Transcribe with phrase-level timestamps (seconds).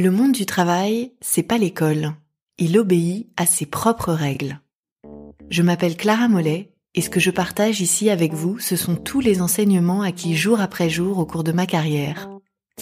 [0.00, 2.14] Le monde du travail, c'est pas l'école.
[2.56, 4.60] Il obéit à ses propres règles.
[5.50, 9.18] Je m'appelle Clara Mollet et ce que je partage ici avec vous, ce sont tous
[9.18, 12.28] les enseignements acquis jour après jour au cours de ma carrière.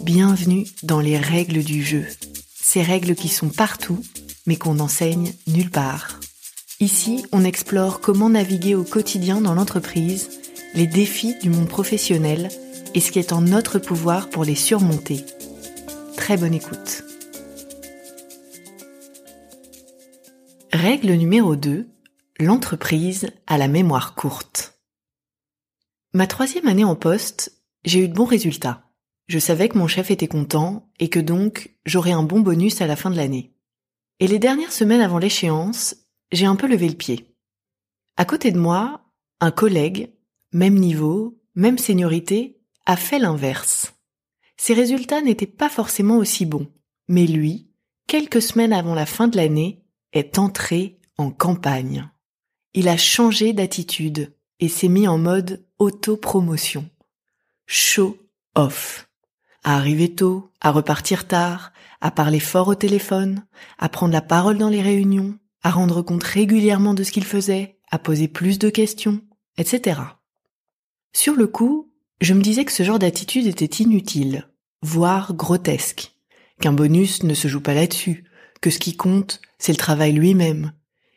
[0.00, 2.06] Bienvenue dans les règles du jeu.
[2.54, 4.00] Ces règles qui sont partout,
[4.46, 6.18] mais qu'on n'enseigne nulle part.
[6.80, 10.30] Ici, on explore comment naviguer au quotidien dans l'entreprise,
[10.74, 12.48] les défis du monde professionnel
[12.94, 15.26] et ce qui est en notre pouvoir pour les surmonter.
[16.22, 17.02] Très bonne écoute.
[20.72, 21.88] Règle numéro 2.
[22.38, 24.78] L'entreprise a la mémoire courte.
[26.14, 28.88] Ma troisième année en poste, j'ai eu de bons résultats.
[29.26, 32.86] Je savais que mon chef était content et que donc j'aurais un bon bonus à
[32.86, 33.56] la fin de l'année.
[34.20, 35.96] Et les dernières semaines avant l'échéance,
[36.30, 37.34] j'ai un peu levé le pied.
[38.16, 40.12] À côté de moi, un collègue,
[40.52, 43.92] même niveau, même seniorité, a fait l'inverse.
[44.62, 46.68] Ses résultats n'étaient pas forcément aussi bons,
[47.08, 47.68] mais lui,
[48.06, 52.08] quelques semaines avant la fin de l'année, est entré en campagne.
[52.72, 56.88] Il a changé d'attitude et s'est mis en mode auto-promotion.
[57.66, 58.16] Show
[58.54, 59.08] off.
[59.64, 63.44] À arriver tôt, à repartir tard, à parler fort au téléphone,
[63.78, 67.80] à prendre la parole dans les réunions, à rendre compte régulièrement de ce qu'il faisait,
[67.90, 69.22] à poser plus de questions,
[69.58, 70.00] etc.
[71.12, 74.46] Sur le coup, je me disais que ce genre d'attitude était inutile,
[74.82, 76.12] voire grotesque,
[76.60, 78.24] qu'un bonus ne se joue pas là-dessus,
[78.60, 80.72] que ce qui compte, c'est le travail lui-même,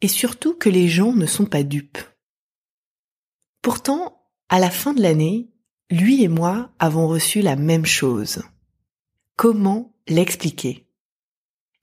[0.00, 1.98] et surtout que les gens ne sont pas dupes.
[3.62, 5.48] Pourtant, à la fin de l'année,
[5.90, 8.42] lui et moi avons reçu la même chose.
[9.36, 10.86] Comment l'expliquer?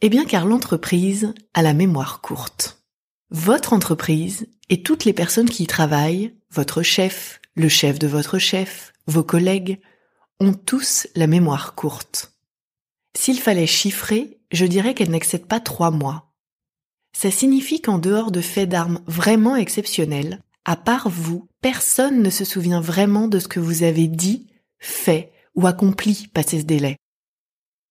[0.02, 2.84] Eh bien car l'entreprise a la mémoire courte.
[3.30, 8.38] Votre entreprise et toutes les personnes qui y travaillent, votre chef, le chef de votre
[8.38, 9.80] chef, vos collègues,
[10.44, 12.34] ont tous la mémoire courte.
[13.16, 16.34] S'il fallait chiffrer, je dirais qu'elle n'excède pas trois mois.
[17.16, 22.46] Ça signifie qu'en dehors de faits d'armes vraiment exceptionnels, à part vous, personne ne se
[22.46, 24.48] souvient vraiment de ce que vous avez dit,
[24.80, 26.98] fait ou accompli passé ce délai.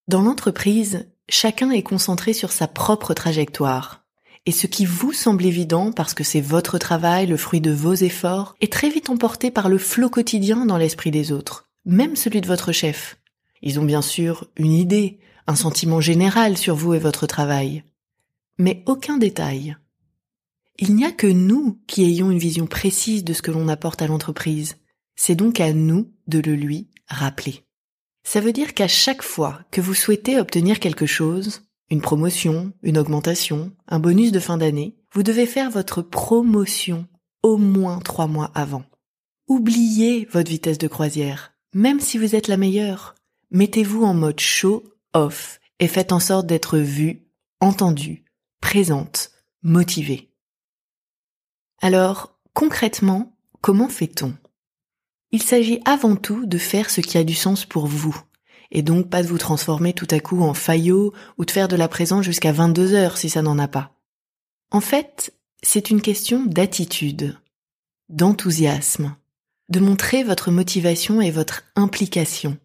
[0.08, 4.04] Dans l'entreprise, chacun est concentré sur sa propre trajectoire.
[4.44, 7.94] Et ce qui vous semble évident parce que c'est votre travail, le fruit de vos
[7.94, 12.40] efforts, est très vite emporté par le flot quotidien dans l'esprit des autres, même celui
[12.40, 13.18] de votre chef.
[13.62, 17.84] Ils ont bien sûr une idée, un sentiment général sur vous et votre travail.
[18.58, 19.76] Mais aucun détail.
[20.78, 24.02] Il n'y a que nous qui ayons une vision précise de ce que l'on apporte
[24.02, 24.76] à l'entreprise.
[25.16, 27.64] C'est donc à nous de le lui rappeler.
[28.24, 32.98] Ça veut dire qu'à chaque fois que vous souhaitez obtenir quelque chose, une promotion, une
[32.98, 37.06] augmentation, un bonus de fin d'année, vous devez faire votre promotion
[37.42, 38.84] au moins trois mois avant.
[39.48, 43.14] Oubliez votre vitesse de croisière, même si vous êtes la meilleure.
[43.50, 47.26] Mettez-vous en mode show off et faites en sorte d'être vu,
[47.60, 48.24] entendu,
[48.60, 49.30] présente,
[49.62, 50.30] motivé.
[51.80, 54.34] Alors, concrètement, comment fait-on?
[55.32, 58.16] Il s'agit avant tout de faire ce qui a du sens pour vous,
[58.70, 61.76] et donc pas de vous transformer tout à coup en faillot ou de faire de
[61.76, 63.94] la présence jusqu'à 22 heures si ça n'en a pas.
[64.70, 67.38] En fait, c'est une question d'attitude,
[68.08, 69.16] d'enthousiasme,
[69.72, 72.58] de montrer votre motivation et votre implication.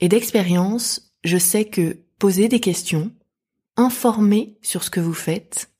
[0.00, 3.12] Et d'expérience, je sais que poser des questions,
[3.76, 5.70] informer sur ce que vous faites,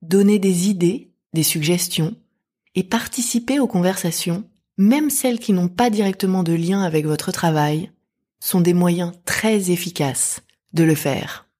[0.00, 2.16] donner des idées, des suggestions,
[2.74, 4.48] et participer aux conversations,
[4.78, 7.92] même celles qui n'ont pas directement de lien avec votre travail,
[8.40, 10.40] sont des moyens très efficaces
[10.72, 11.50] de le faire.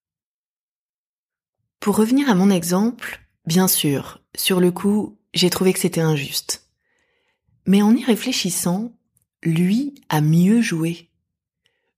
[1.80, 6.68] Pour revenir à mon exemple, bien sûr, sur le coup, j'ai trouvé que c'était injuste.
[7.69, 8.93] Mais en y réfléchissant,
[9.43, 11.11] lui a mieux joué.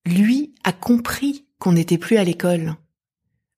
[0.04, 2.74] Lui a compris qu'on n'était plus à l'école.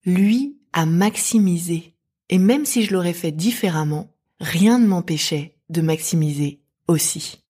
[0.04, 1.94] Lui a maximisé.
[2.28, 7.42] Et même si je l'aurais fait différemment, rien ne m'empêchait de maximiser aussi.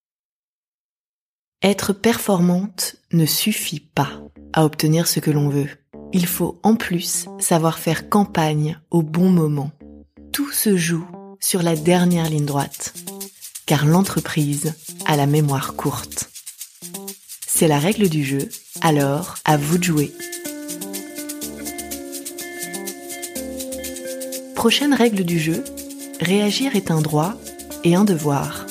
[1.60, 4.22] Être performante ne suffit pas
[4.52, 5.70] à obtenir ce que l'on veut.
[6.12, 9.72] Il faut en plus savoir faire campagne au bon moment.
[10.32, 11.06] Tout se joue
[11.40, 12.94] sur la dernière ligne droite,
[13.72, 14.74] car l'entreprise
[15.06, 16.28] a la mémoire courte.
[17.46, 18.50] C'est la règle du jeu,
[18.82, 20.12] alors à vous de jouer.
[24.54, 25.64] Prochaine règle du jeu,
[26.20, 27.32] réagir est un droit
[27.82, 28.66] et un devoir.